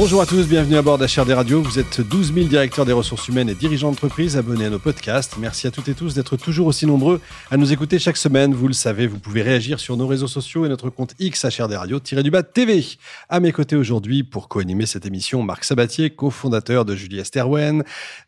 Bonjour 0.00 0.22
à 0.22 0.26
tous, 0.26 0.46
bienvenue 0.46 0.76
à 0.76 0.82
bord 0.82 0.96
d'HRD 0.96 1.32
Radio. 1.32 1.60
Vous 1.60 1.80
êtes 1.80 2.00
12 2.00 2.32
000 2.32 2.46
directeurs 2.46 2.86
des 2.86 2.92
ressources 2.92 3.26
humaines 3.26 3.48
et 3.48 3.56
dirigeants 3.56 3.90
d'entreprise 3.90 4.36
abonnés 4.36 4.66
à 4.66 4.70
nos 4.70 4.78
podcasts. 4.78 5.34
Merci 5.40 5.66
à 5.66 5.72
toutes 5.72 5.88
et 5.88 5.94
tous 5.94 6.14
d'être 6.14 6.36
toujours 6.36 6.68
aussi 6.68 6.86
nombreux 6.86 7.20
à 7.50 7.56
nous 7.56 7.72
écouter 7.72 7.98
chaque 7.98 8.16
semaine. 8.16 8.54
Vous 8.54 8.68
le 8.68 8.74
savez, 8.74 9.08
vous 9.08 9.18
pouvez 9.18 9.42
réagir 9.42 9.80
sur 9.80 9.96
nos 9.96 10.06
réseaux 10.06 10.28
sociaux 10.28 10.64
et 10.64 10.68
notre 10.68 10.88
compte 10.88 11.14
X 11.18 11.44
HRD 11.44 11.72
Radio-du-bas 11.72 12.44
TV. 12.44 12.84
À 13.28 13.40
mes 13.40 13.50
côtés 13.50 13.74
aujourd'hui, 13.74 14.22
pour 14.22 14.46
co-animer 14.46 14.86
cette 14.86 15.04
émission, 15.04 15.42
Marc 15.42 15.64
Sabatier, 15.64 16.10
cofondateur 16.10 16.84
de 16.84 16.94
Julie 16.94 17.18
Esterwen, 17.18 17.82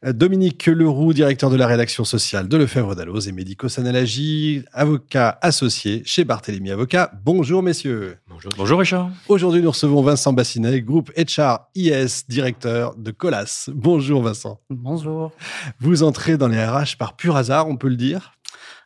Dominique 0.05 0.67
Leroux, 0.67 1.13
directeur 1.13 1.51
de 1.51 1.57
la 1.57 1.69
rédaction 1.69 2.03
sociale 2.03 2.49
de 2.49 2.57
Lefebvre 2.57 2.97
d'Alloz 2.97 3.29
et 3.29 3.33
Médico 3.33 3.69
Sanalagie, 3.69 4.65
avocat 4.73 5.39
associé 5.41 6.03
chez 6.05 6.25
Barthélémy 6.25 6.73
Avocat. 6.73 7.13
Bonjour 7.25 7.63
messieurs. 7.63 8.17
Bonjour. 8.29 8.51
Bonjour 8.57 8.81
Richard. 8.81 9.11
Aujourd'hui, 9.29 9.63
nous 9.63 9.71
recevons 9.71 10.03
Vincent 10.03 10.33
Bassinet, 10.33 10.81
groupe 10.81 11.13
HR 11.17 11.60
IS, 11.75 12.25
directeur 12.29 12.95
de 12.97 13.11
Colas. 13.11 13.71
Bonjour 13.73 14.23
Vincent. 14.23 14.61
Bonjour. 14.71 15.33
Vous 15.79 16.03
entrez 16.03 16.37
dans 16.37 16.49
les 16.49 16.65
RH 16.65 16.97
par 16.99 17.17
pur 17.17 17.37
hasard, 17.37 17.69
on 17.69 17.77
peut 17.77 17.89
le 17.89 17.97
dire? 17.97 18.33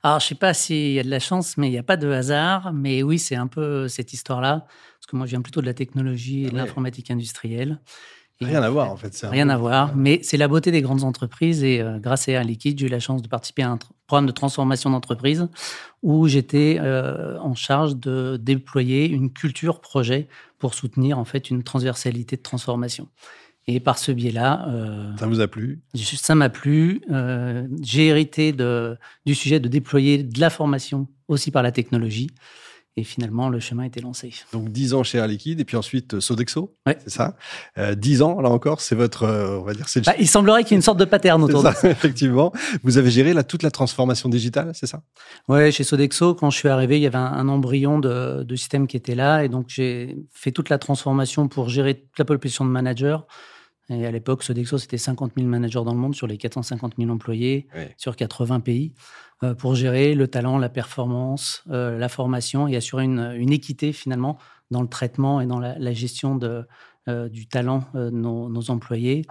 Alors, 0.02 0.20
je 0.20 0.26
sais 0.26 0.34
pas 0.34 0.52
s'il 0.52 0.92
y 0.92 1.00
a 1.00 1.02
de 1.02 1.08
la 1.08 1.18
chance, 1.18 1.56
mais 1.56 1.68
il 1.68 1.70
n'y 1.70 1.78
a 1.78 1.82
pas 1.82 1.96
de 1.96 2.10
hasard. 2.10 2.74
Mais 2.74 3.02
oui, 3.02 3.18
c'est 3.18 3.36
un 3.36 3.46
peu 3.46 3.88
cette 3.88 4.12
histoire-là. 4.12 4.66
Parce 4.68 5.06
que 5.08 5.16
moi, 5.16 5.24
je 5.24 5.30
viens 5.30 5.40
plutôt 5.40 5.62
de 5.62 5.66
la 5.66 5.72
technologie 5.72 6.44
et 6.44 6.50
de 6.50 6.56
l'informatique 6.56 7.10
industrielle. 7.10 7.80
Rien 8.40 8.62
à 8.62 8.70
voir, 8.70 8.90
en 8.90 8.96
fait. 8.96 9.26
Rien 9.30 9.48
à 9.48 9.56
voir, 9.56 9.94
mais 9.96 10.20
c'est 10.22 10.36
la 10.36 10.48
beauté 10.48 10.70
des 10.70 10.82
grandes 10.82 11.04
entreprises. 11.04 11.62
Et 11.62 11.80
euh, 11.80 11.98
grâce 11.98 12.28
à 12.28 12.32
Air 12.32 12.44
Liquide, 12.44 12.78
j'ai 12.78 12.86
eu 12.86 12.88
la 12.88 13.00
chance 13.00 13.22
de 13.22 13.28
participer 13.28 13.62
à 13.62 13.70
un 13.70 13.78
programme 14.06 14.26
de 14.26 14.32
transformation 14.32 14.90
d'entreprise 14.90 15.48
où 16.02 16.28
j'étais 16.28 16.78
euh, 16.80 17.38
en 17.38 17.54
charge 17.54 17.96
de 17.96 18.36
déployer 18.40 19.08
une 19.08 19.32
culture 19.32 19.80
projet 19.80 20.28
pour 20.58 20.74
soutenir 20.74 21.18
en 21.18 21.24
fait 21.24 21.50
une 21.50 21.62
transversalité 21.62 22.36
de 22.36 22.42
transformation. 22.42 23.08
Et 23.66 23.80
par 23.80 23.98
ce 23.98 24.12
biais-là, 24.12 24.68
euh, 24.68 25.16
ça 25.16 25.26
vous 25.26 25.40
a 25.40 25.48
plu? 25.48 25.80
Ça 25.94 26.34
m'a 26.34 26.50
plu. 26.50 27.00
J'ai 27.80 28.08
hérité 28.08 28.52
de, 28.52 28.98
du 29.24 29.34
sujet 29.34 29.58
de 29.58 29.68
déployer 29.68 30.22
de 30.22 30.38
la 30.38 30.50
formation 30.50 31.08
aussi 31.28 31.50
par 31.50 31.62
la 31.62 31.72
technologie. 31.72 32.28
Et 32.96 33.02
finalement, 33.02 33.48
le 33.48 33.58
chemin 33.58 33.82
a 33.82 33.86
été 33.86 34.00
lancé. 34.00 34.32
Donc 34.52 34.68
10 34.68 34.94
ans 34.94 35.02
chez 35.02 35.18
Air 35.18 35.26
Liquide 35.26 35.58
et 35.58 35.64
puis 35.64 35.76
ensuite 35.76 36.14
euh, 36.14 36.20
Sodexo, 36.20 36.76
c'est 36.86 37.10
ça 37.10 37.34
euh, 37.76 37.96
10 37.96 38.22
ans, 38.22 38.40
là 38.40 38.48
encore, 38.48 38.80
c'est 38.80 38.94
votre, 38.94 39.24
euh, 39.24 39.58
on 39.58 39.62
va 39.62 39.74
dire, 39.74 39.88
c'est 39.88 40.04
bah, 40.04 40.14
Il 40.20 40.28
semblerait 40.28 40.62
qu'il 40.62 40.72
y 40.72 40.74
ait 40.74 40.76
une 40.76 40.82
sorte 40.82 41.00
de 41.00 41.04
pattern 41.04 41.42
autour 41.42 41.64
de 41.64 41.72
ça. 41.72 41.90
effectivement. 41.90 42.52
Vous 42.84 42.96
avez 42.96 43.10
géré 43.10 43.32
là, 43.32 43.42
toute 43.42 43.64
la 43.64 43.72
transformation 43.72 44.28
digitale, 44.28 44.70
c'est 44.74 44.86
ça? 44.86 45.02
Oui, 45.48 45.72
chez 45.72 45.82
Sodexo, 45.82 46.36
quand 46.36 46.50
je 46.50 46.58
suis 46.58 46.68
arrivé, 46.68 46.96
il 46.96 47.02
y 47.02 47.06
avait 47.06 47.16
un, 47.16 47.48
embryon 47.48 47.98
de, 47.98 48.44
de, 48.44 48.56
système 48.56 48.86
qui 48.86 48.96
était 48.96 49.16
là. 49.16 49.44
Et 49.44 49.48
donc, 49.48 49.66
j'ai 49.68 50.16
fait 50.32 50.52
toute 50.52 50.68
la 50.68 50.78
transformation 50.78 51.48
pour 51.48 51.68
gérer 51.68 51.94
toute 51.94 52.18
la 52.18 52.24
population 52.24 52.64
de 52.64 52.70
managers. 52.70 53.18
Et 53.90 54.06
à 54.06 54.10
l'époque, 54.10 54.42
Sodexo, 54.44 54.78
c'était 54.78 54.98
50 54.98 55.32
000 55.36 55.48
managers 55.48 55.82
dans 55.84 55.92
le 55.92 55.98
monde 55.98 56.14
sur 56.14 56.26
les 56.26 56.38
450 56.38 56.94
000 56.96 57.10
employés, 57.10 57.66
sur 57.96 58.16
80 58.16 58.60
pays. 58.60 58.92
Euh, 59.44 59.54
pour 59.54 59.74
gérer 59.74 60.14
le 60.14 60.28
talent, 60.28 60.58
la 60.58 60.68
performance, 60.68 61.64
euh, 61.70 61.98
la 61.98 62.08
formation 62.08 62.66
et 62.66 62.76
assurer 62.76 63.04
une, 63.04 63.52
équité 63.52 63.92
finalement 63.92 64.38
dans 64.70 64.82
le 64.82 64.88
traitement 64.88 65.40
et 65.40 65.46
dans 65.46 65.58
la, 65.58 65.92
gestion 65.92 66.38
euh, 67.08 67.28
du 67.28 67.46
talent 67.46 67.84
de 67.94 68.10
nos, 68.10 68.70
employés. 68.70 69.26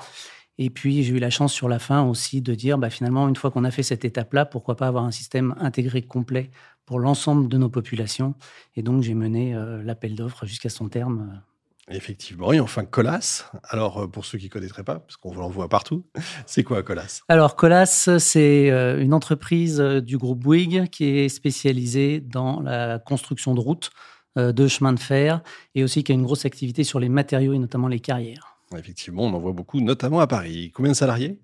Et 0.60 0.70
puis, 0.70 1.04
j'ai 1.04 1.16
eu 1.16 1.20
la 1.20 1.32
chance 1.32 1.52
sur 1.52 1.68
la 1.68 1.80
fin 1.80 2.04
aussi 2.04 2.42
de 2.42 2.54
dire, 2.54 2.78
bah, 2.78 2.92
finalement, 2.92 3.28
une 3.28 3.36
fois 3.36 3.50
qu'on 3.50 3.64
a 3.64 3.72
fait 3.72 3.82
cette 3.82 4.06
étape-là, 4.06 4.46
pourquoi 4.46 4.76
pas 4.76 4.88
avoir 4.88 5.04
un 5.04 5.12
système 5.12 5.56
intégré 5.60 6.04
complet 6.04 6.52
pour 6.86 7.00
l'ensemble 7.00 7.48
de 7.48 7.58
nos 7.58 7.70
populations. 7.70 8.36
Et 8.76 8.84
donc, 8.84 9.02
j'ai 9.02 9.16
mené 9.16 9.56
l'appel 9.84 10.16
d'offres 10.16 10.46
jusqu'à 10.46 10.70
son 10.70 10.90
terme 10.90 11.42
Effectivement, 11.90 12.54
et 12.54 12.62
enfin 12.62 12.86
Colas. 12.86 13.50
Alors 13.68 14.04
euh, 14.04 14.08
pour 14.08 14.26
ceux 14.26 14.38
qui 14.38 14.46
ne 14.46 14.50
connaîtraient 14.50 14.86
pas, 14.86 15.00
parce 15.00 15.18
qu'on 15.18 15.36
l'envoie 15.36 15.68
partout, 15.68 16.06
c'est 16.46 16.64
quoi 16.64 16.82
Colas? 16.82 17.22
Alors 17.28 17.56
Colas, 17.58 18.10
c'est 18.20 18.72
euh, 18.72 19.02
une 19.02 19.14
entreprise 19.14 19.82
euh, 19.82 20.00
du 20.00 20.18
groupe 20.18 20.40
Bouygues 20.40 20.88
qui 20.90 21.06
est 21.06 21.30
spécialisée 21.30 22.22
dans 22.22 22.62
la 22.62 23.00
construction 23.00 23.54
de 23.54 23.60
routes, 23.60 23.92
de 24.36 24.68
chemins 24.68 24.94
de 24.94 25.00
fer, 25.00 25.42
et 25.76 25.84
aussi 25.84 26.04
qui 26.04 26.12
a 26.12 26.16
une 26.16 26.24
grosse 26.24 26.46
activité 26.46 26.84
sur 26.84 27.00
les 27.00 27.10
matériaux 27.10 27.54
et 27.54 27.60
notamment 27.60 27.88
les 27.88 28.00
carrières. 28.00 28.58
Effectivement, 28.76 29.24
on 29.24 29.34
en 29.34 29.40
voit 29.40 29.52
beaucoup, 29.52 29.80
notamment 29.80 30.22
à 30.22 30.26
Paris. 30.26 30.72
Combien 30.74 30.94
de 30.94 30.98
salariés? 30.98 31.40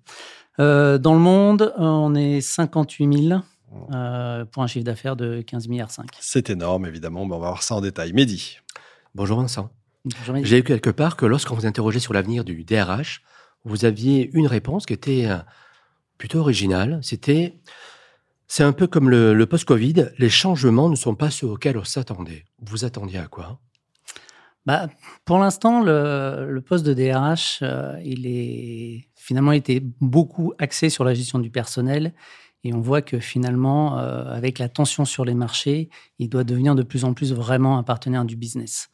Dans 0.58 1.14
le 1.14 1.20
monde, 1.20 1.72
on 1.78 2.16
est 2.16 2.40
58 2.40 3.28
000. 3.28 3.40
pour 4.50 4.62
un 4.64 4.66
chiffre 4.66 4.84
d'affaires 4.84 5.14
de 5.14 5.40
15 5.42 5.68
milliards 5.68 5.92
5. 5.92 6.08
C'est 6.18 6.50
énorme, 6.50 6.84
évidemment. 6.86 7.22
on 7.22 7.28
va 7.28 7.36
voir 7.36 7.62
ça 7.62 7.76
en 7.76 7.80
détail. 7.80 8.12
Mehdi. 8.12 8.58
Bonjour 9.14 9.38
Vincent. 9.40 9.70
J'ai 10.42 10.58
lu 10.58 10.62
quelque 10.64 10.90
part 10.90 11.16
que 11.16 11.26
lorsqu'on 11.26 11.54
vous 11.54 11.66
interrogeait 11.66 12.00
sur 12.00 12.14
l'avenir 12.14 12.44
du 12.44 12.64
DRH, 12.64 13.22
vous 13.64 13.84
aviez 13.84 14.30
une 14.32 14.46
réponse 14.46 14.86
qui 14.86 14.94
était 14.94 15.26
euh, 15.26 15.38
plutôt 16.16 16.38
originale. 16.38 17.00
C'était 17.02 17.60
c'est 18.50 18.64
un 18.64 18.72
peu 18.72 18.88
comme 18.88 19.08
le, 19.10 19.46
post-Covid, 19.46 20.10
les 20.18 20.28
changements 20.28 20.88
ne 20.88 20.96
sont 20.96 21.14
pas 21.14 21.30
ceux 21.30 21.46
auxquels 21.46 21.78
on 21.78 21.84
s'attendait. 21.84 22.46
Vous 22.60 22.84
attendiez 22.84 23.20
à 23.20 23.28
quoi? 23.28 23.60
Bah, 24.66 24.88
Pour 25.24 25.38
l'instant, 25.38 25.84
le, 25.84 26.58
poste 26.66 26.84
de 26.84 26.92
DRH, 26.92 27.60
euh, 27.62 27.96
il 28.04 28.26
est 28.26 29.08
finalement 29.14 29.52
été 29.52 29.80
beaucoup 30.00 30.52
axé 30.58 30.90
sur 30.90 31.04
la 31.04 31.14
gestion 31.14 31.38
du 31.38 31.50
personnel. 31.50 32.12
Et 32.64 32.74
on 32.74 32.80
voit 32.80 33.02
que 33.02 33.20
finalement, 33.20 34.00
euh, 34.00 34.24
avec 34.34 34.58
la 34.58 34.68
tension 34.68 35.04
sur 35.04 35.24
les 35.24 35.34
marchés, 35.34 35.88
il 36.18 36.28
doit 36.28 36.42
devenir 36.42 36.74
de 36.74 36.82
plus 36.82 37.04
en 37.04 37.14
plus 37.14 37.32
vraiment 37.32 37.78
un 37.78 37.84
partenaire 37.84 38.24
du 38.24 38.34
business. 38.34 38.90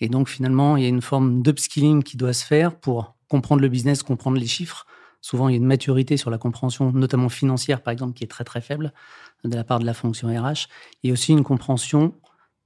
Et 0.00 0.08
donc, 0.08 0.28
finalement, 0.28 0.76
il 0.76 0.82
y 0.82 0.86
a 0.86 0.88
une 0.88 1.02
forme 1.02 1.42
d'upskilling 1.42 2.02
qui 2.02 2.16
doit 2.16 2.32
se 2.32 2.44
faire 2.44 2.74
pour 2.74 3.16
comprendre 3.28 3.62
le 3.62 3.68
business, 3.68 4.02
comprendre 4.02 4.38
les 4.38 4.46
chiffres. 4.46 4.86
Souvent, 5.20 5.48
il 5.48 5.52
y 5.52 5.54
a 5.54 5.58
une 5.58 5.66
maturité 5.66 6.16
sur 6.16 6.30
la 6.30 6.38
compréhension, 6.38 6.92
notamment 6.92 7.28
financière, 7.28 7.82
par 7.82 7.92
exemple, 7.92 8.14
qui 8.14 8.24
est 8.24 8.28
très, 8.28 8.44
très 8.44 8.60
faible 8.60 8.92
de 9.44 9.54
la 9.54 9.64
part 9.64 9.80
de 9.80 9.86
la 9.86 9.94
fonction 9.94 10.28
RH. 10.28 10.68
Et 11.02 11.12
aussi 11.12 11.32
une 11.32 11.42
compréhension 11.42 12.14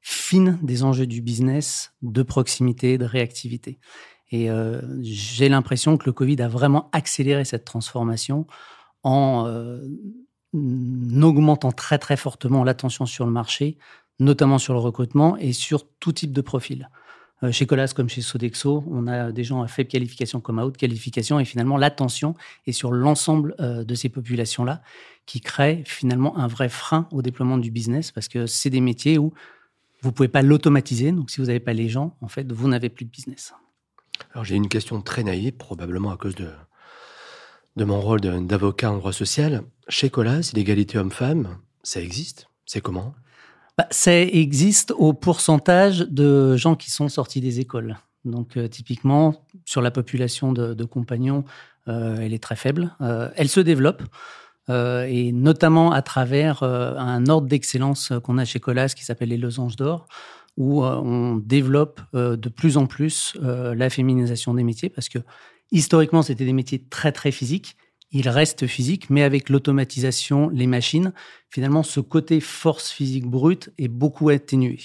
fine 0.00 0.58
des 0.62 0.82
enjeux 0.82 1.06
du 1.06 1.22
business, 1.22 1.94
de 2.02 2.22
proximité, 2.22 2.98
de 2.98 3.04
réactivité. 3.04 3.78
Et 4.30 4.50
euh, 4.50 4.80
j'ai 5.00 5.48
l'impression 5.48 5.96
que 5.96 6.06
le 6.06 6.12
Covid 6.12 6.40
a 6.42 6.48
vraiment 6.48 6.88
accéléré 6.92 7.44
cette 7.44 7.64
transformation 7.64 8.46
en 9.02 9.44
euh, 9.46 9.80
augmentant 10.54 11.70
très, 11.72 11.98
très 11.98 12.16
fortement 12.16 12.64
l'attention 12.64 13.06
sur 13.06 13.26
le 13.26 13.32
marché, 13.32 13.78
notamment 14.18 14.58
sur 14.58 14.72
le 14.72 14.80
recrutement 14.80 15.36
et 15.36 15.52
sur 15.52 15.86
tout 15.98 16.12
type 16.12 16.32
de 16.32 16.40
profil. 16.40 16.88
Euh, 17.42 17.50
chez 17.52 17.66
Colas 17.66 17.92
comme 17.94 18.08
chez 18.08 18.20
Sodexo, 18.20 18.84
on 18.88 19.06
a 19.06 19.32
des 19.32 19.44
gens 19.44 19.62
à 19.62 19.68
faible 19.68 19.88
qualification 19.88 20.40
comme 20.40 20.58
à 20.58 20.66
haute 20.66 20.76
qualification 20.76 21.40
et 21.40 21.44
finalement 21.44 21.76
l'attention 21.76 22.34
est 22.66 22.72
sur 22.72 22.92
l'ensemble 22.92 23.54
euh, 23.60 23.84
de 23.84 23.94
ces 23.94 24.08
populations-là 24.08 24.82
qui 25.26 25.40
créent 25.40 25.82
finalement 25.86 26.38
un 26.38 26.46
vrai 26.46 26.68
frein 26.68 27.08
au 27.10 27.22
déploiement 27.22 27.58
du 27.58 27.70
business 27.70 28.12
parce 28.12 28.28
que 28.28 28.46
c'est 28.46 28.70
des 28.70 28.80
métiers 28.80 29.18
où 29.18 29.32
vous 30.02 30.10
ne 30.10 30.14
pouvez 30.14 30.28
pas 30.28 30.42
l'automatiser. 30.42 31.12
Donc 31.12 31.30
si 31.30 31.40
vous 31.40 31.46
n'avez 31.46 31.60
pas 31.60 31.72
les 31.72 31.88
gens, 31.88 32.16
en 32.20 32.28
fait, 32.28 32.50
vous 32.50 32.68
n'avez 32.68 32.88
plus 32.88 33.04
de 33.04 33.10
business. 33.10 33.54
Alors 34.32 34.44
j'ai 34.44 34.56
une 34.56 34.68
question 34.68 35.00
très 35.00 35.22
naïve, 35.22 35.52
probablement 35.52 36.10
à 36.10 36.16
cause 36.16 36.34
de, 36.34 36.48
de 37.76 37.84
mon 37.84 38.00
rôle 38.00 38.20
d'avocat 38.20 38.92
en 38.92 38.98
droit 38.98 39.12
social. 39.12 39.62
Chez 39.88 40.10
Colas, 40.10 40.52
l'égalité 40.54 40.98
homme-femme, 40.98 41.58
ça 41.82 42.00
existe? 42.00 42.48
C'est 42.66 42.80
comment? 42.80 43.14
Bah, 43.78 43.86
ça 43.90 44.18
existe 44.20 44.92
au 44.96 45.14
pourcentage 45.14 46.00
de 46.00 46.56
gens 46.56 46.76
qui 46.76 46.90
sont 46.90 47.08
sortis 47.08 47.40
des 47.40 47.60
écoles. 47.60 47.96
Donc 48.24 48.56
euh, 48.56 48.68
typiquement, 48.68 49.46
sur 49.64 49.82
la 49.82 49.90
population 49.90 50.52
de, 50.52 50.84
compagnons, 50.84 51.44
euh, 51.88 52.18
elle 52.20 52.34
est 52.34 52.42
très 52.42 52.56
faible. 52.56 52.94
Euh, 53.00 53.30
elle 53.36 53.48
se 53.48 53.60
développe, 53.60 54.02
et 54.68 55.32
notamment 55.32 55.90
à 55.90 56.02
travers 56.02 56.62
un 56.62 57.26
ordre 57.26 57.48
d'excellence 57.48 58.12
qu'on 58.22 58.38
a 58.38 58.44
chez 58.44 58.60
Colas 58.60 58.94
qui 58.96 59.04
s'appelle 59.04 59.30
les 59.30 59.36
losanges 59.36 59.76
d'or, 59.76 60.06
où 60.56 60.84
on 60.84 61.36
développe 61.36 62.00
de 62.14 62.48
plus 62.48 62.76
en 62.76 62.86
plus 62.86 63.36
la 63.42 63.90
féminisation 63.90 64.54
des 64.54 64.62
métiers, 64.62 64.88
parce 64.88 65.08
que 65.08 65.18
historiquement, 65.72 66.22
c'était 66.22 66.44
des 66.44 66.52
métiers 66.52 66.86
très 66.88 67.10
très 67.10 67.32
physiques, 67.32 67.76
il 68.12 68.28
reste 68.28 68.66
physique, 68.66 69.08
mais 69.08 69.22
avec 69.22 69.48
l'automatisation, 69.48 70.50
les 70.50 70.66
machines, 70.66 71.12
finalement, 71.48 71.82
ce 71.82 71.98
côté 72.00 72.40
force 72.40 72.90
physique 72.90 73.26
brute 73.26 73.70
est 73.78 73.88
beaucoup 73.88 74.28
atténué. 74.28 74.78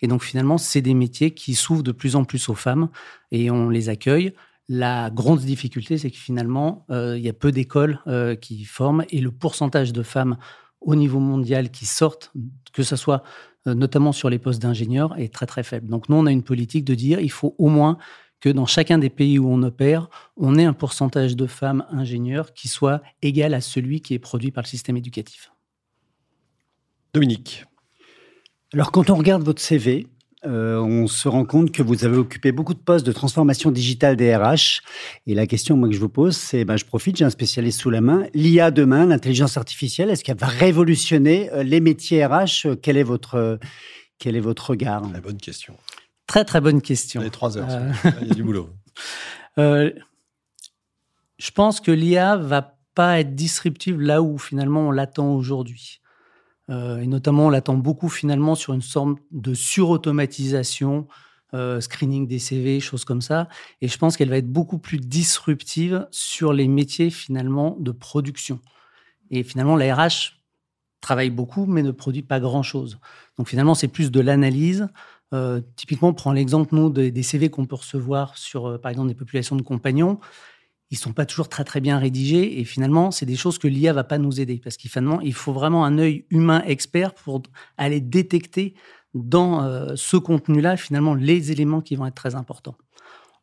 Et 0.00 0.08
donc, 0.08 0.22
finalement, 0.22 0.56
c'est 0.56 0.80
des 0.80 0.94
métiers 0.94 1.32
qui 1.32 1.54
s'ouvrent 1.54 1.82
de 1.82 1.92
plus 1.92 2.16
en 2.16 2.24
plus 2.24 2.48
aux 2.48 2.54
femmes 2.54 2.88
et 3.30 3.50
on 3.50 3.68
les 3.68 3.90
accueille. 3.90 4.32
La 4.68 5.10
grande 5.10 5.40
difficulté, 5.40 5.98
c'est 5.98 6.10
que 6.10 6.16
finalement, 6.16 6.86
euh, 6.90 7.18
il 7.18 7.24
y 7.24 7.28
a 7.28 7.34
peu 7.34 7.52
d'écoles 7.52 8.00
euh, 8.06 8.34
qui 8.34 8.64
forment 8.64 9.04
et 9.10 9.20
le 9.20 9.30
pourcentage 9.30 9.92
de 9.92 10.02
femmes 10.02 10.38
au 10.80 10.94
niveau 10.94 11.18
mondial 11.18 11.70
qui 11.70 11.84
sortent, 11.84 12.32
que 12.72 12.82
ce 12.82 12.96
soit 12.96 13.22
notamment 13.66 14.12
sur 14.12 14.30
les 14.30 14.38
postes 14.38 14.62
d'ingénieurs, 14.62 15.14
est 15.18 15.32
très 15.32 15.44
très 15.44 15.62
faible. 15.62 15.88
Donc 15.88 16.08
nous, 16.08 16.16
on 16.16 16.24
a 16.24 16.32
une 16.32 16.42
politique 16.42 16.84
de 16.86 16.94
dire 16.94 17.20
il 17.20 17.30
faut 17.30 17.54
au 17.58 17.68
moins 17.68 17.98
que 18.40 18.48
dans 18.48 18.66
chacun 18.66 18.98
des 18.98 19.10
pays 19.10 19.38
où 19.38 19.48
on 19.48 19.62
opère, 19.62 20.08
on 20.36 20.56
ait 20.56 20.64
un 20.64 20.72
pourcentage 20.72 21.36
de 21.36 21.46
femmes 21.46 21.84
ingénieurs 21.90 22.52
qui 22.54 22.68
soit 22.68 23.02
égal 23.22 23.54
à 23.54 23.60
celui 23.60 24.00
qui 24.00 24.14
est 24.14 24.18
produit 24.18 24.50
par 24.50 24.64
le 24.64 24.68
système 24.68 24.96
éducatif. 24.96 25.52
Dominique. 27.12 27.64
Alors 28.72 28.92
quand 28.92 29.10
on 29.10 29.16
regarde 29.16 29.42
votre 29.42 29.60
CV, 29.60 30.06
euh, 30.46 30.78
on 30.78 31.06
se 31.06 31.28
rend 31.28 31.44
compte 31.44 31.70
que 31.70 31.82
vous 31.82 32.04
avez 32.04 32.16
occupé 32.16 32.50
beaucoup 32.50 32.72
de 32.72 32.78
postes 32.78 33.04
de 33.04 33.12
transformation 33.12 33.70
digitale 33.70 34.16
des 34.16 34.34
RH. 34.34 34.80
Et 35.26 35.34
la 35.34 35.46
question 35.46 35.76
moi, 35.76 35.88
que 35.88 35.94
je 35.94 36.00
vous 36.00 36.08
pose, 36.08 36.36
c'est, 36.36 36.64
ben, 36.64 36.76
je 36.76 36.84
profite, 36.84 37.16
j'ai 37.16 37.24
un 37.24 37.30
spécialiste 37.30 37.80
sous 37.80 37.90
la 37.90 38.00
main. 38.00 38.26
L'IA 38.32 38.70
demain, 38.70 39.04
l'intelligence 39.06 39.56
artificielle, 39.58 40.08
est-ce 40.08 40.24
qu'elle 40.24 40.38
va 40.38 40.46
révolutionner 40.46 41.52
euh, 41.52 41.62
les 41.62 41.80
métiers 41.80 42.24
RH 42.24 42.76
Quel 42.80 42.96
est 42.96 43.02
votre, 43.02 43.58
quel 44.18 44.36
est 44.36 44.40
votre 44.40 44.70
regard? 44.70 45.02
La 45.12 45.20
bonne 45.20 45.38
question. 45.38 45.76
Très 46.30 46.44
très 46.44 46.60
bonne 46.60 46.80
question. 46.80 47.22
Les 47.22 47.30
trois 47.30 47.58
heures, 47.58 47.66
euh, 47.68 47.92
il 48.22 48.28
y 48.28 48.30
a 48.30 48.34
du 48.34 48.44
boulot. 48.44 48.70
je 49.56 49.90
pense 51.52 51.80
que 51.80 51.90
l'IA 51.90 52.36
va 52.36 52.78
pas 52.94 53.18
être 53.18 53.34
disruptive 53.34 54.00
là 54.00 54.22
où 54.22 54.38
finalement 54.38 54.86
on 54.86 54.90
l'attend 54.92 55.34
aujourd'hui. 55.34 56.00
Euh, 56.68 57.00
et 57.00 57.08
notamment, 57.08 57.46
on 57.46 57.50
l'attend 57.50 57.74
beaucoup 57.74 58.08
finalement 58.08 58.54
sur 58.54 58.74
une 58.74 58.80
sorte 58.80 59.18
de 59.32 59.54
surautomatisation, 59.54 61.08
euh, 61.52 61.80
screening 61.80 62.28
des 62.28 62.38
CV, 62.38 62.78
choses 62.78 63.04
comme 63.04 63.22
ça. 63.22 63.48
Et 63.80 63.88
je 63.88 63.98
pense 63.98 64.16
qu'elle 64.16 64.30
va 64.30 64.36
être 64.36 64.52
beaucoup 64.52 64.78
plus 64.78 64.98
disruptive 64.98 66.06
sur 66.12 66.52
les 66.52 66.68
métiers 66.68 67.10
finalement 67.10 67.76
de 67.80 67.90
production. 67.90 68.60
Et 69.32 69.42
finalement, 69.42 69.74
la 69.74 69.96
RH 69.96 70.36
travaille 71.00 71.30
beaucoup, 71.30 71.66
mais 71.66 71.82
ne 71.82 71.90
produit 71.90 72.22
pas 72.22 72.38
grand-chose. 72.38 73.00
Donc 73.36 73.48
finalement, 73.48 73.74
c'est 73.74 73.88
plus 73.88 74.12
de 74.12 74.20
l'analyse. 74.20 74.86
Euh, 75.32 75.60
typiquement, 75.76 76.08
on 76.08 76.14
prend 76.14 76.32
l'exemple, 76.32 76.74
nous, 76.74 76.90
des, 76.90 77.22
CV 77.22 77.50
qu'on 77.50 77.66
peut 77.66 77.76
recevoir 77.76 78.36
sur, 78.36 78.80
par 78.80 78.90
exemple, 78.90 79.08
des 79.08 79.14
populations 79.14 79.56
de 79.56 79.62
compagnons 79.62 80.18
ils 80.90 80.98
sont 80.98 81.12
pas 81.12 81.24
toujours 81.24 81.48
très 81.48 81.64
très 81.64 81.80
bien 81.80 81.98
rédigés 81.98 82.60
et 82.60 82.64
finalement 82.64 83.10
c'est 83.10 83.26
des 83.26 83.36
choses 83.36 83.58
que 83.58 83.68
l'IA 83.68 83.92
va 83.92 84.04
pas 84.04 84.18
nous 84.18 84.40
aider 84.40 84.60
parce 84.62 84.76
qu'il 84.76 84.90
il 85.22 85.34
faut 85.34 85.52
vraiment 85.52 85.84
un 85.84 85.98
œil 85.98 86.26
humain 86.30 86.62
expert 86.66 87.14
pour 87.14 87.42
aller 87.76 88.00
détecter 88.00 88.74
dans 89.14 89.62
euh, 89.62 89.92
ce 89.96 90.16
contenu-là 90.16 90.76
finalement 90.76 91.14
les 91.14 91.52
éléments 91.52 91.80
qui 91.80 91.96
vont 91.96 92.06
être 92.06 92.14
très 92.14 92.34
importants. 92.34 92.76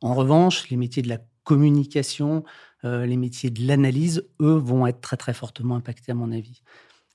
En 0.01 0.13
revanche, 0.13 0.69
les 0.69 0.77
métiers 0.77 1.01
de 1.01 1.09
la 1.09 1.19
communication, 1.43 2.43
euh, 2.83 3.05
les 3.05 3.17
métiers 3.17 3.49
de 3.49 3.65
l'analyse, 3.65 4.27
eux, 4.41 4.57
vont 4.57 4.85
être 4.85 5.01
très 5.01 5.17
très 5.17 5.33
fortement 5.33 5.75
impactés 5.75 6.11
à 6.11 6.15
mon 6.15 6.31
avis. 6.31 6.61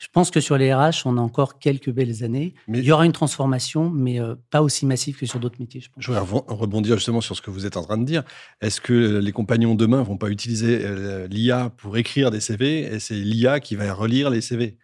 Je 0.03 0.09
pense 0.13 0.33
que 0.33 0.41
sur 0.41 0.59
les 0.59 0.75
RH, 0.75 1.03
on 1.05 1.17
a 1.17 1.21
encore 1.21 1.61
quelques 1.61 1.91
belles 1.91 2.25
années. 2.25 2.55
Il 2.67 2.83
y 2.83 2.91
aura 2.91 3.07
une 3.07 3.13
transformation, 3.13 3.89
mais 3.89 4.21
euh, 4.21 4.35
pas 4.51 4.61
aussi 4.61 4.85
massive 4.85 5.17
que 5.17 5.27
sur 5.27 5.39
d'autres 5.39 5.61
métiers. 5.61 5.81
Je, 5.81 5.87
pense. 5.91 6.03
je 6.03 6.11
voudrais 6.11 6.43
rebondir 6.49 6.97
justement 6.97 7.21
sur 7.21 7.37
ce 7.37 7.41
que 7.41 7.53
vous 7.53 7.67
êtes 7.67 7.77
en 7.77 7.85
train 7.85 7.99
de 7.99 8.05
dire. 8.05 8.25
Est-ce 8.61 8.81
que 8.81 9.19
les 9.19 9.31
compagnons 9.31 9.77
demain 9.77 10.03
vont 10.03 10.17
pas 10.17 10.29
utiliser 10.29 10.81
euh, 10.83 11.29
l'IA 11.29 11.71
pour 11.77 11.97
écrire 11.97 12.33
des 12.33 12.41
CV 12.41 12.81
et 12.81 12.99
c'est 12.99 13.15
l'IA 13.15 13.61
qui 13.61 13.77
va 13.77 13.95
relire 13.95 14.29
les 14.29 14.41
CV 14.41 14.77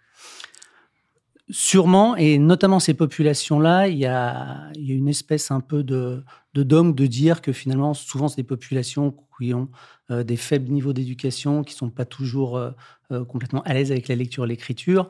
Sûrement, 1.51 2.15
et 2.17 2.37
notamment 2.37 2.79
ces 2.79 2.93
populations-là, 2.93 3.89
il 3.89 3.97
y 3.97 4.05
a, 4.05 4.71
une 4.77 5.09
espèce 5.09 5.51
un 5.51 5.61
peu 5.61 5.83
de, 5.83 6.23
de 6.53 6.63
dogme 6.63 6.95
de 6.95 7.07
dire 7.07 7.41
que 7.41 7.53
finalement, 7.53 7.95
souvent, 7.95 8.29
c'est 8.29 8.37
des 8.37 8.43
populations 8.43 9.15
qui 9.39 9.55
ont 9.55 9.71
euh, 10.11 10.25
des 10.25 10.37
faibles 10.37 10.71
niveaux 10.71 10.93
d'éducation, 10.93 11.65
qui 11.65 11.75
ne 11.75 11.79
sont 11.79 11.91
pas 11.91 12.05
toujours 12.05 12.59
euh, 12.59 12.71
euh, 13.13 13.25
complètement 13.25 13.63
à 13.63 13.73
l'aise 13.73 13.91
avec 13.91 14.09
la 14.09 14.15
lecture 14.15 14.45
et 14.45 14.49
l'écriture. 14.49 15.09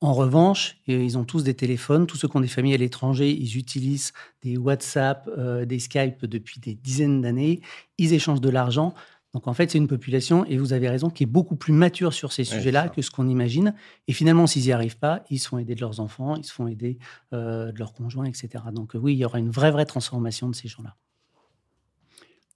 En 0.00 0.12
revanche, 0.12 0.76
ils 0.86 1.18
ont 1.18 1.24
tous 1.24 1.42
des 1.42 1.54
téléphones. 1.54 2.06
Tous 2.06 2.16
ceux 2.16 2.28
qui 2.28 2.36
ont 2.36 2.40
des 2.40 2.46
familles 2.48 2.74
à 2.74 2.78
l'étranger, 2.78 3.30
ils 3.30 3.56
utilisent 3.56 4.12
des 4.42 4.56
WhatsApp, 4.56 5.28
des 5.66 5.78
Skype 5.80 6.24
depuis 6.24 6.60
des 6.60 6.74
dizaines 6.76 7.20
d'années. 7.20 7.62
Ils 7.98 8.12
échangent 8.12 8.40
de 8.40 8.48
l'argent. 8.48 8.94
Donc 9.34 9.46
en 9.46 9.52
fait, 9.52 9.70
c'est 9.70 9.78
une 9.78 9.88
population, 9.88 10.44
et 10.46 10.56
vous 10.56 10.72
avez 10.72 10.88
raison, 10.88 11.10
qui 11.10 11.24
est 11.24 11.26
beaucoup 11.26 11.56
plus 11.56 11.72
mature 11.72 12.14
sur 12.14 12.32
ces 12.32 12.44
sujets-là 12.44 12.88
que 12.88 13.02
ce 13.02 13.10
qu'on 13.10 13.28
imagine. 13.28 13.74
Et 14.06 14.12
finalement, 14.12 14.46
s'ils 14.46 14.62
n'y 14.62 14.72
arrivent 14.72 14.98
pas, 14.98 15.22
ils 15.28 15.38
se 15.38 15.48
font 15.48 15.58
aider 15.58 15.74
de 15.74 15.80
leurs 15.80 16.00
enfants, 16.00 16.36
ils 16.36 16.44
se 16.44 16.52
font 16.52 16.66
aider 16.66 16.98
euh, 17.34 17.70
de 17.70 17.78
leurs 17.78 17.92
conjoints, 17.92 18.24
etc. 18.24 18.64
Donc 18.72 18.92
oui, 18.94 19.12
il 19.12 19.18
y 19.18 19.24
aura 19.24 19.38
une 19.38 19.50
vraie, 19.50 19.70
vraie 19.70 19.84
transformation 19.84 20.48
de 20.48 20.54
ces 20.54 20.68
gens-là. 20.68 20.96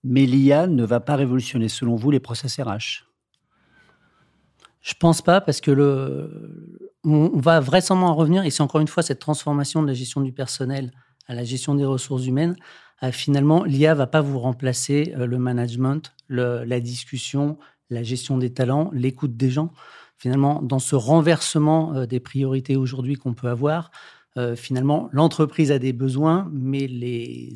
Mais 0.02 0.26
l'IA 0.26 0.66
ne 0.66 0.84
va 0.84 1.00
pas 1.00 1.14
révolutionner, 1.16 1.68
selon 1.68 1.94
vous, 1.94 2.10
les 2.10 2.20
process 2.20 2.58
RH 2.58 3.06
Je 4.80 4.94
pense 4.98 5.20
pas, 5.20 5.40
parce 5.40 5.60
que 5.60 5.70
le, 5.70 6.88
on, 7.04 7.38
va 7.38 7.60
vraisemblablement 7.60 8.14
revenir, 8.14 8.44
et 8.44 8.50
c'est 8.50 8.62
encore 8.62 8.80
une 8.80 8.88
fois 8.88 9.02
cette 9.02 9.20
transformation 9.20 9.82
de 9.82 9.88
la 9.88 9.94
gestion 9.94 10.20
du 10.22 10.32
personnel 10.32 10.90
à 11.28 11.34
la 11.34 11.44
gestion 11.44 11.74
des 11.74 11.84
ressources 11.84 12.26
humaines, 12.26 12.56
finalement, 13.10 13.64
l'IA 13.64 13.94
va 13.94 14.06
pas 14.06 14.20
vous 14.20 14.38
remplacer 14.38 15.12
euh, 15.16 15.26
le 15.26 15.38
management, 15.38 16.14
la 16.28 16.80
discussion, 16.80 17.58
la 17.90 18.02
gestion 18.02 18.38
des 18.38 18.52
talents, 18.52 18.90
l'écoute 18.92 19.36
des 19.36 19.50
gens. 19.50 19.72
Finalement, 20.16 20.62
dans 20.62 20.78
ce 20.78 20.94
renversement 20.94 21.94
euh, 21.94 22.06
des 22.06 22.20
priorités 22.20 22.76
aujourd'hui 22.76 23.16
qu'on 23.16 23.34
peut 23.34 23.48
avoir, 23.48 23.90
euh, 24.36 24.56
finalement, 24.56 25.08
l'entreprise 25.12 25.72
a 25.72 25.78
des 25.78 25.92
besoins, 25.92 26.48
mais 26.52 26.86
les, 26.86 27.52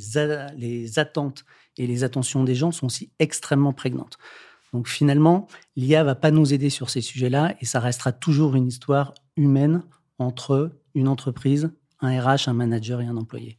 les 0.56 0.98
attentes 0.98 1.44
et 1.78 1.86
les 1.86 2.04
attentions 2.04 2.44
des 2.44 2.54
gens 2.54 2.72
sont 2.72 2.86
aussi 2.86 3.10
extrêmement 3.18 3.72
prégnantes. 3.72 4.18
Donc 4.72 4.88
finalement, 4.88 5.46
l'IA 5.76 6.04
va 6.04 6.14
pas 6.14 6.30
nous 6.30 6.52
aider 6.52 6.70
sur 6.70 6.90
ces 6.90 7.00
sujets-là 7.00 7.54
et 7.60 7.64
ça 7.64 7.80
restera 7.80 8.12
toujours 8.12 8.56
une 8.56 8.66
histoire 8.66 9.14
humaine 9.36 9.82
entre 10.18 10.72
une 10.94 11.08
entreprise, 11.08 11.70
un 12.00 12.20
RH, 12.20 12.48
un 12.48 12.52
manager 12.52 13.00
et 13.00 13.06
un 13.06 13.16
employé. 13.16 13.58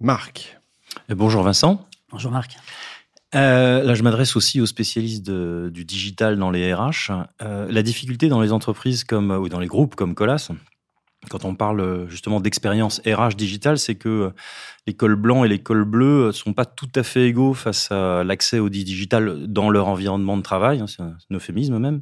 Marc. 0.00 0.59
Bonjour 1.08 1.42
Vincent. 1.42 1.86
Bonjour 2.10 2.30
Marc. 2.30 2.56
Euh, 3.34 3.82
là, 3.84 3.94
je 3.94 4.02
m'adresse 4.02 4.34
aussi 4.34 4.60
aux 4.60 4.66
spécialistes 4.66 5.30
du 5.30 5.84
digital 5.84 6.38
dans 6.38 6.50
les 6.50 6.74
RH. 6.74 7.12
Euh, 7.42 7.70
la 7.70 7.82
difficulté 7.82 8.28
dans 8.28 8.40
les 8.40 8.52
entreprises 8.52 9.04
comme 9.04 9.30
ou 9.30 9.48
dans 9.48 9.60
les 9.60 9.68
groupes 9.68 9.94
comme 9.94 10.14
Colas, 10.14 10.50
quand 11.28 11.44
on 11.44 11.54
parle 11.54 12.08
justement 12.08 12.40
d'expérience 12.40 13.02
RH 13.06 13.36
digitale, 13.36 13.78
c'est 13.78 13.94
que 13.94 14.32
les 14.86 14.94
cols 14.94 15.16
blancs 15.16 15.44
et 15.44 15.48
les 15.48 15.58
cols 15.58 15.84
bleus 15.84 16.32
sont 16.32 16.54
pas 16.54 16.64
tout 16.64 16.88
à 16.94 17.02
fait 17.02 17.28
égaux 17.28 17.52
face 17.52 17.92
à 17.92 18.24
l'accès 18.24 18.58
au 18.58 18.70
digital 18.70 19.46
dans 19.46 19.68
leur 19.68 19.88
environnement 19.88 20.38
de 20.38 20.42
travail. 20.42 20.80
Hein, 20.80 20.86
c'est 20.86 21.02
un 21.02 21.16
euphémisme 21.30 21.78
même. 21.78 22.00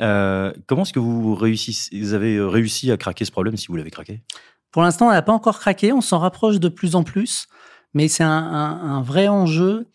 Euh, 0.00 0.52
comment 0.66 0.82
est-ce 0.82 0.94
que 0.94 0.98
vous, 0.98 1.34
réussissez, 1.34 2.00
vous 2.00 2.14
avez 2.14 2.40
réussi 2.40 2.90
à 2.90 2.96
craquer 2.96 3.26
ce 3.26 3.30
problème 3.30 3.58
si 3.58 3.66
vous 3.66 3.76
l'avez 3.76 3.90
craqué? 3.90 4.22
Pour 4.70 4.82
l'instant, 4.82 5.08
on 5.08 5.10
n'a 5.10 5.22
pas 5.22 5.32
encore 5.32 5.58
craqué. 5.58 5.92
On 5.92 6.00
s'en 6.00 6.18
rapproche 6.18 6.58
de 6.58 6.68
plus 6.68 6.96
en 6.96 7.02
plus 7.02 7.48
mais 7.96 8.08
c'est 8.08 8.24
un, 8.24 9.00
vrai 9.00 9.26
enjeu 9.26 9.86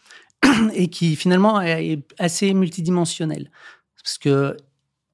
et 0.74 0.88
qui 0.88 1.16
finalement 1.16 1.62
est 1.62 2.00
assez 2.18 2.52
multidimensionnel. 2.52 3.52
Parce 3.96 4.18
que 4.18 4.58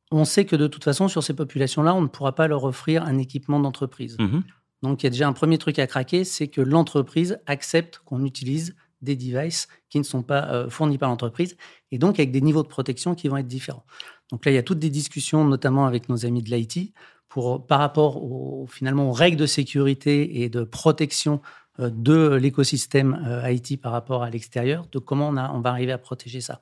on 0.09 0.23
sait 0.23 0.45
que 0.45 0.55
de 0.55 0.67
toute 0.67 0.85
façon, 0.85 1.09
sur 1.09 1.21
ces 1.21 1.33
populations-là, 1.33 1.93
on 1.93 1.99
ne 1.99 2.07
pourra 2.07 2.33
pas 2.33 2.47
leur 2.47 2.63
offrir 2.63 3.03
un 3.03 3.17
équipement 3.17 3.59
d'entreprise. 3.59 4.15
Mmh 4.19 4.39
Donc, 4.83 5.03
il 5.03 5.05
y 5.05 5.07
a 5.07 5.09
déjà 5.09 5.27
un 5.27 5.33
premier 5.33 5.57
truc 5.57 5.79
à 5.79 5.85
craquer, 5.87 6.23
c'est 6.23 6.47
que 6.47 6.61
l'entreprise 6.61 7.39
accepte 7.45 7.99
qu'on 8.05 8.23
utilise 8.23 8.73
des 9.01 9.17
devices 9.17 9.67
qui 9.89 9.99
ne 9.99 10.05
sont 10.05 10.23
pas 10.23 10.47
euh, 10.47 10.69
fournis 10.69 10.97
par 10.97 11.09
l'entreprise 11.09 11.57
et 11.91 11.97
donc 11.97 12.19
avec 12.19 12.31
des 12.31 12.39
niveaux 12.39 12.63
de 12.63 12.69
protection 12.69 13.15
qui 13.15 13.27
vont 13.27 13.35
être 13.35 13.47
différents. 13.47 13.85
Donc 14.31 14.45
là, 14.45 14.53
il 14.53 14.55
y 14.55 14.59
a 14.59 14.63
toutes 14.63 14.79
des 14.79 14.89
discussions, 14.89 15.43
notamment 15.43 15.87
avec 15.87 16.07
nos 16.07 16.25
amis 16.25 16.41
de 16.41 16.49
l'IT, 16.55 16.93
pour 17.27 17.67
par 17.67 17.79
rapport 17.79 18.23
aux, 18.23 18.65
finalement 18.65 19.09
aux 19.09 19.13
règles 19.13 19.35
de 19.35 19.45
sécurité 19.45 20.41
et 20.41 20.47
de 20.47 20.63
protection 20.63 21.41
de 21.79 22.35
l'écosystème 22.35 23.23
euh, 23.25 23.51
IT 23.51 23.81
par 23.81 23.91
rapport 23.91 24.23
à 24.23 24.29
l'extérieur, 24.29 24.85
de 24.91 24.99
comment 24.99 25.29
on, 25.29 25.37
on 25.37 25.61
va 25.61 25.69
arriver 25.69 25.91
à 25.91 25.97
protéger 25.97 26.41
ça. 26.41 26.61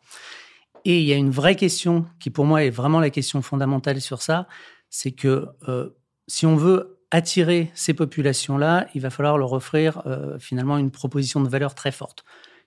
Et 0.83 0.99
il 0.99 1.05
y 1.05 1.13
a 1.13 1.15
une 1.15 1.31
vraie 1.31 1.55
question 1.55 2.05
qui 2.19 2.29
pour 2.29 2.45
moi 2.45 2.63
est 2.63 2.69
vraiment 2.69 2.99
la 2.99 3.09
question 3.09 3.41
fondamentale 3.41 4.01
sur 4.01 4.21
ça, 4.21 4.47
c'est 4.89 5.11
que 5.11 5.47
euh, 5.67 5.89
si 6.27 6.45
on 6.45 6.55
veut 6.55 6.99
attirer 7.11 7.71
ces 7.75 7.93
populations-là, 7.93 8.87
il 8.93 9.01
va 9.01 9.09
falloir 9.09 9.37
leur 9.37 9.53
offrir 9.53 10.01
finalement 10.39 10.77
une 10.77 10.91
proposition 10.91 11.39
de 11.39 11.47
valeur 11.47 11.75
très 11.75 11.91
forte 11.91 12.25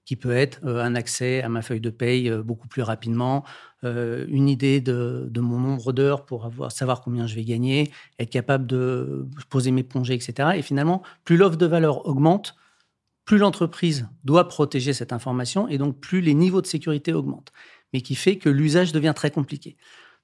qui 0.08 0.16
peut 0.16 0.34
être 0.34 0.60
euh, 0.64 0.82
un 0.82 0.94
accès 0.94 1.42
à 1.42 1.50
ma 1.50 1.60
feuille 1.60 1.82
de 1.82 1.90
paye 1.90 2.30
euh, 2.30 2.42
beaucoup 2.42 2.66
plus 2.66 2.80
rapidement, 2.80 3.44
euh, 3.84 4.24
une 4.28 4.48
idée 4.48 4.80
de, 4.80 5.30
mon 5.36 5.58
nombre 5.58 5.92
d'heures 5.92 6.24
pour 6.24 6.46
avoir, 6.46 6.72
savoir 6.72 7.02
combien 7.02 7.26
je 7.26 7.34
vais 7.34 7.44
gagner, 7.44 7.90
être 8.18 8.30
capable 8.30 8.66
de 8.66 9.28
poser 9.50 9.70
mes 9.70 9.84
congés, 9.84 10.14
etc. 10.14 10.52
Et 10.56 10.62
finalement, 10.62 11.02
plus 11.24 11.36
l'offre 11.36 11.58
de 11.58 11.66
valeur 11.66 12.06
augmente, 12.06 12.56
plus 13.26 13.36
l'entreprise 13.36 14.08
doit 14.24 14.48
protéger 14.48 14.94
cette 14.94 15.12
information 15.12 15.68
et 15.68 15.76
donc 15.76 16.00
plus 16.00 16.22
les 16.22 16.32
niveaux 16.32 16.62
de 16.62 16.66
sécurité 16.66 17.12
augmentent, 17.12 17.52
mais 17.92 18.00
qui 18.00 18.14
fait 18.14 18.38
que 18.38 18.48
l'usage 18.48 18.92
devient 18.92 19.12
très 19.14 19.30
compliqué. 19.30 19.76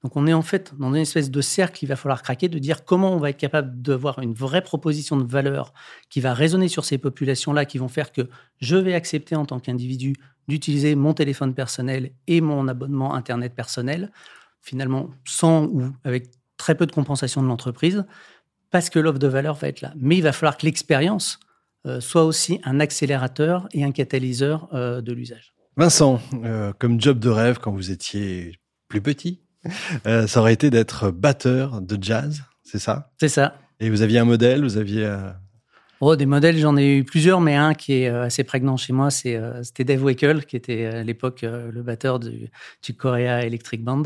Donc 0.04 0.16
on 0.16 0.26
est 0.26 0.34
en 0.34 0.42
fait 0.42 0.75
dans 0.78 0.90
une 0.90 1.00
espèce 1.00 1.30
de 1.30 1.40
cercle 1.40 1.78
qu'il 1.78 1.88
va 1.88 1.96
falloir 1.96 2.23
craquer, 2.23 2.50
de 2.50 2.58
dire 2.58 2.84
comment 2.84 3.12
on 3.14 3.18
va 3.18 3.30
être 3.30 3.38
capable 3.38 3.80
d'avoir 3.80 4.18
une 4.18 4.34
vraie 4.34 4.62
proposition 4.62 5.16
de 5.16 5.25
valeur 5.25 5.73
qui 6.11 6.20
va 6.20 6.34
résonner 6.34 6.68
sur 6.68 6.84
ces 6.84 6.99
populations-là, 6.99 7.64
qui 7.64 7.78
vont 7.78 7.88
faire 7.88 8.12
que 8.12 8.28
je 8.61 8.76
vais 8.76 8.92
accepter 8.92 9.34
en 9.34 9.46
tant 9.46 9.58
qu'individu 9.61 10.12
d'utiliser 10.46 10.94
mon 10.94 11.14
téléphone 11.14 11.54
personnel 11.54 12.12
et 12.26 12.42
mon 12.42 12.68
abonnement 12.68 13.14
Internet 13.14 13.54
personnel, 13.54 14.12
finalement 14.61 15.08
sans 15.25 15.64
ou 15.64 15.90
avec 16.04 16.30
très 16.58 16.75
peu 16.75 16.84
de 16.84 16.92
compensation 16.92 17.42
de 17.42 17.49
l'entreprise, 17.49 18.04
parce 18.70 18.90
que 18.90 18.99
l'offre 18.99 19.18
de 19.18 19.26
valeur 19.26 19.54
va 19.54 19.68
être 19.68 19.80
là. 19.80 19.94
Mais 19.96 20.18
il 20.18 20.23
va 20.23 20.32
falloir 20.32 20.58
que 20.58 20.66
l'expérience 20.66 21.40
euh, 21.87 22.00
soit 22.00 22.25
aussi 22.25 22.61
un 22.64 22.78
accélérateur 22.78 23.68
et 23.73 23.84
un 23.84 23.90
catalyseur 23.90 24.68
euh, 24.75 25.00
de 25.00 25.14
l'usage. 25.14 25.54
Vincent, 25.78 26.20
euh, 26.44 26.75
comme 26.78 27.00
job 27.00 27.18
de 27.18 27.30
rêve 27.30 27.58
quand 27.58 27.73
vous 27.73 27.90
étiez 27.90 28.58
plus 28.88 29.00
petit, 29.00 29.43
ça 30.26 30.40
aurait 30.40 30.52
été 30.52 30.71
d'être 30.71 31.11
batteur 31.11 31.80
de 31.80 31.99
jazz, 32.00 32.42
c'est 32.62 32.78
ça? 32.78 33.11
C'est 33.18 33.28
ça. 33.28 33.56
Et 33.80 33.90
vous 33.90 34.02
aviez 34.02 34.18
un 34.18 34.25
modèle, 34.25 34.62
vous 34.62 34.76
aviez 34.76 35.11
Oh, 36.00 36.16
des 36.16 36.26
modèles, 36.26 36.59
j'en 36.59 36.76
ai 36.76 36.99
eu 36.99 37.04
plusieurs, 37.04 37.40
mais 37.40 37.54
un 37.54 37.73
qui 37.73 37.92
est 37.94 38.09
assez 38.09 38.44
prégnant 38.44 38.76
chez 38.76 38.92
moi, 38.92 39.11
c'était 39.11 39.85
Dave 39.85 40.02
Wackel, 40.02 40.44
qui 40.44 40.56
était 40.56 40.87
à 40.87 41.02
l'époque 41.02 41.42
le 41.42 41.83
batteur 41.83 42.18
du, 42.18 42.50
du, 42.83 42.94
Korea 42.94 43.44
Electric 43.44 43.83
Band. 43.83 44.04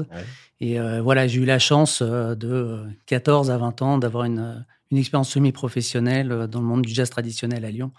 Et 0.61 0.79
voilà, 1.01 1.27
j'ai 1.27 1.41
eu 1.41 1.45
la 1.45 1.59
chance 1.59 2.03
de 2.03 2.85
14 3.07 3.51
à 3.51 3.59
20 3.59 3.83
ans 3.83 3.99
d'avoir 3.99 4.25
une, 4.25 4.65
une 4.91 4.99
expérience 4.99 5.31
semi-professionnelle 5.31 6.33
euh, 6.33 6.47
dans 6.47 6.61
le 6.61 6.67
monde 6.67 6.83
du 6.83 6.93
jazz 6.93 7.11
traditionnel 7.11 7.65
à 7.65 7.71
Lyon. 7.71 7.93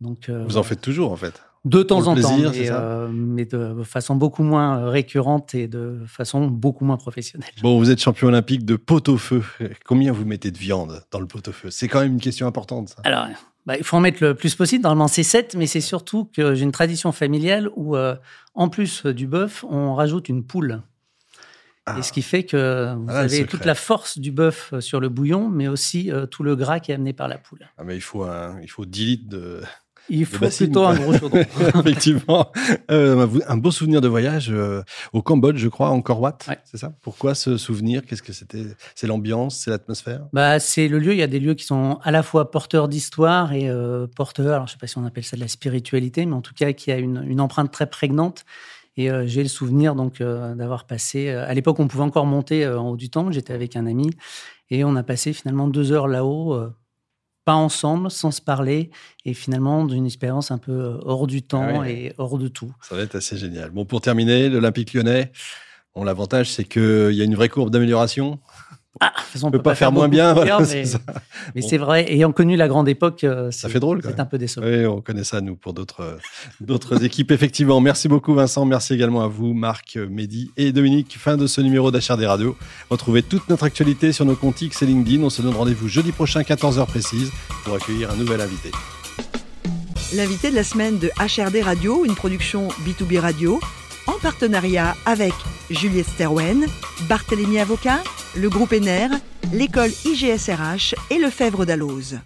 Donc, 0.00 0.28
euh, 0.28 0.44
Vous 0.46 0.56
en 0.56 0.62
faites 0.62 0.80
toujours, 0.80 1.12
en 1.12 1.16
fait 1.16 1.42
de 1.64 1.82
temps 1.82 2.06
en 2.06 2.14
temps, 2.14 2.38
mais, 2.38 2.70
euh, 2.70 3.08
mais, 3.12 3.44
de 3.44 3.82
façon 3.82 4.14
beaucoup 4.14 4.42
moins 4.42 4.88
récurrente 4.88 5.54
et 5.54 5.66
de 5.66 6.00
façon 6.06 6.46
beaucoup 6.46 6.84
moins 6.84 6.96
professionnelle. 6.96 7.50
Bon, 7.62 7.78
vous 7.78 7.90
êtes 7.90 8.00
champion 8.00 8.28
olympique 8.28 8.64
de 8.64 8.76
pot-au-feu. 8.76 9.42
Combien 9.84 10.12
vous 10.12 10.24
mettez 10.24 10.50
de 10.50 10.58
viande 10.58 11.02
dans 11.10 11.20
le 11.20 11.26
pot-au-feu 11.26 11.70
C'est 11.70 11.88
quand 11.88 12.00
même 12.00 12.12
une 12.12 12.20
question 12.20 12.46
importante. 12.46 12.90
Ça. 12.90 12.96
Alors, 13.04 13.26
bah, 13.66 13.76
il 13.76 13.84
faut 13.84 13.96
en 13.96 14.00
mettre 14.00 14.22
le 14.22 14.34
plus 14.34 14.54
possible. 14.54 14.84
Normalement, 14.84 15.08
c'est 15.08 15.24
7, 15.24 15.56
mais 15.56 15.66
c'est 15.66 15.80
surtout 15.80 16.30
que 16.32 16.54
j'ai 16.54 16.62
une 16.62 16.72
tradition 16.72 17.10
familiale 17.10 17.68
où, 17.74 17.96
en 18.54 18.68
plus 18.68 19.04
du 19.06 19.26
bœuf, 19.26 19.64
on 19.68 19.94
rajoute 19.94 20.28
une 20.28 20.44
poule. 20.44 20.82
Et 21.96 22.02
ce 22.02 22.12
qui 22.12 22.22
fait 22.22 22.42
que 22.42 22.94
vous 22.96 23.06
ah, 23.08 23.20
avez 23.20 23.46
toute 23.46 23.64
la 23.64 23.76
force 23.76 24.18
du 24.18 24.32
bœuf 24.32 24.72
euh, 24.72 24.80
sur 24.80 24.98
le 24.98 25.08
bouillon, 25.08 25.48
mais 25.48 25.68
aussi 25.68 26.10
euh, 26.10 26.26
tout 26.26 26.42
le 26.42 26.56
gras 26.56 26.80
qui 26.80 26.90
est 26.90 26.94
amené 26.94 27.12
par 27.12 27.28
la 27.28 27.38
poule. 27.38 27.68
Ah, 27.78 27.84
mais 27.84 27.94
il 27.94 28.00
faut, 28.00 28.26
il 28.60 28.68
faut 28.68 28.84
10 28.84 29.04
litres 29.04 29.28
de. 29.28 29.62
Il 30.08 30.26
faut 30.26 30.46
plutôt 30.46 30.84
un 30.84 30.94
gros 30.94 31.12
chaudron. 31.12 31.38
Effectivement. 31.80 32.50
Euh, 32.90 33.26
un 33.46 33.56
beau 33.56 33.70
souvenir 33.70 34.00
de 34.00 34.08
voyage 34.08 34.52
au 35.12 35.22
Cambodge, 35.22 35.58
je 35.58 35.68
crois, 35.68 35.90
en 35.90 36.00
Korwat. 36.02 36.38
C'est 36.64 36.78
ça? 36.78 36.92
Pourquoi 37.02 37.34
ce 37.34 37.56
souvenir? 37.56 38.04
Qu'est-ce 38.04 38.22
que 38.22 38.32
c'était? 38.32 38.64
C'est 38.94 39.06
l'ambiance 39.06 39.58
C'est 39.58 39.70
l'atmosphère? 39.70 40.26
Bah, 40.32 40.58
C'est 40.60 40.88
le 40.88 40.98
lieu. 40.98 41.12
Il 41.12 41.18
y 41.18 41.22
a 41.22 41.26
des 41.26 41.40
lieux 41.40 41.54
qui 41.54 41.64
sont 41.64 41.98
à 42.02 42.10
la 42.10 42.22
fois 42.22 42.50
porteurs 42.50 42.88
d'histoire 42.88 43.52
et 43.52 43.70
porteurs, 44.14 44.54
alors 44.54 44.66
je 44.66 44.72
ne 44.72 44.76
sais 44.76 44.80
pas 44.80 44.86
si 44.86 44.98
on 44.98 45.04
appelle 45.04 45.24
ça 45.24 45.36
de 45.36 45.40
la 45.40 45.48
spiritualité, 45.48 46.26
mais 46.26 46.34
en 46.34 46.42
tout 46.42 46.54
cas 46.54 46.72
qui 46.72 46.90
a 46.92 46.98
une, 46.98 47.24
une 47.26 47.40
empreinte 47.40 47.70
très 47.70 47.86
prégnante. 47.86 48.44
Et 48.96 49.10
euh, 49.10 49.26
j'ai 49.26 49.42
le 49.42 49.48
souvenir 49.48 49.94
donc 49.94 50.20
euh, 50.20 50.54
d'avoir 50.54 50.86
passé. 50.86 51.28
Euh, 51.28 51.46
à 51.46 51.54
l'époque, 51.54 51.78
on 51.80 51.88
pouvait 51.88 52.04
encore 52.04 52.26
monter 52.26 52.66
en 52.66 52.90
haut 52.90 52.96
du 52.96 53.10
temple. 53.10 53.32
J'étais 53.32 53.52
avec 53.52 53.76
un 53.76 53.86
ami 53.86 54.10
et 54.70 54.84
on 54.84 54.96
a 54.96 55.02
passé 55.02 55.32
finalement 55.32 55.68
deux 55.68 55.92
heures 55.92 56.08
là-haut, 56.08 56.58
pas 57.46 57.54
ensemble, 57.54 58.10
sans 58.10 58.32
se 58.32 58.42
parler, 58.42 58.90
et 59.24 59.32
finalement 59.32 59.84
d'une 59.84 60.04
expérience 60.04 60.50
un 60.50 60.58
peu 60.58 60.98
hors 61.04 61.28
du 61.28 61.42
temps 61.42 61.80
ah 61.82 61.88
et 61.88 62.12
hors 62.18 62.38
de 62.38 62.48
tout. 62.48 62.74
Ça 62.82 62.96
va 62.96 63.02
être 63.02 63.14
assez 63.14 63.36
génial. 63.36 63.70
Bon, 63.70 63.84
pour 63.84 64.00
terminer, 64.00 64.48
l'Olympique 64.48 64.92
Lyonnais. 64.92 65.30
Bon, 65.94 66.02
l'avantage, 66.02 66.50
c'est 66.50 66.64
qu'il 66.64 67.12
y 67.12 67.20
a 67.20 67.24
une 67.24 67.36
vraie 67.36 67.48
courbe 67.48 67.70
d'amélioration. 67.70 68.40
Ah, 69.00 69.12
on 69.42 69.50
peut 69.50 69.60
pas, 69.60 69.74
faire, 69.74 69.92
moins 69.92 70.08
bien. 70.08 70.34
mais, 71.54 71.62
c'est 71.62 71.78
vrai. 71.78 72.10
Ayant 72.10 72.32
connu 72.32 72.56
la 72.56 72.68
grande 72.68 72.88
époque, 72.88 73.24
euh, 73.24 73.50
ça 73.50 73.68
fait 73.68 73.80
drôle. 73.80 74.00
C'est 74.02 74.20
un 74.20 74.24
peu 74.24 74.38
décevant. 74.38 74.66
Oui, 74.66 74.86
on 74.86 75.00
connaît 75.00 75.24
ça 75.24 75.40
nous 75.40 75.56
pour 75.56 75.74
d'autres 75.74 76.00
euh, 76.00 76.16
d'autres 76.60 77.04
équipes 77.04 77.30
effectivement. 77.30 77.80
Merci 77.80 78.08
beaucoup 78.08 78.34
Vincent. 78.34 78.64
Merci 78.64 78.94
également 78.94 79.22
à 79.22 79.28
vous 79.28 79.52
Marc, 79.52 79.96
Mehdi 79.96 80.50
et 80.56 80.72
Dominique. 80.72 81.16
Fin 81.18 81.36
de 81.36 81.46
ce 81.46 81.60
numéro 81.60 81.90
d'HRD 81.90 82.24
Radio. 82.24 82.56
Retrouvez 82.90 83.22
toute 83.22 83.48
notre 83.48 83.64
actualité 83.64 84.12
sur 84.12 84.24
nos 84.24 84.36
comptes 84.36 84.62
X 84.62 84.82
et 84.82 84.86
LinkedIn. 84.86 85.22
On 85.22 85.30
se 85.30 85.42
donne 85.42 85.54
rendez-vous 85.54 85.88
jeudi 85.88 86.12
prochain 86.12 86.42
14h 86.42 86.86
précise 86.86 87.30
pour 87.64 87.74
accueillir 87.74 88.10
un 88.10 88.16
nouvel 88.16 88.40
invité. 88.40 88.70
L'invité 90.14 90.50
de 90.50 90.54
la 90.54 90.64
semaine 90.64 90.98
de 90.98 91.10
HRD 91.18 91.62
Radio, 91.62 92.04
une 92.04 92.14
production 92.14 92.68
B2B 92.86 93.18
Radio 93.18 93.60
en 94.06 94.18
partenariat 94.20 94.94
avec 95.04 95.34
Juliette 95.70 96.08
Sterwen, 96.08 96.66
Barthélémy 97.08 97.58
Avocat, 97.58 98.02
le 98.36 98.48
groupe 98.48 98.72
ENER, 98.72 99.08
l'école 99.52 99.90
IGSRH 100.04 100.94
et 101.10 101.18
le 101.18 101.30
Fèvre 101.30 101.64
d'Alloz. 101.64 102.18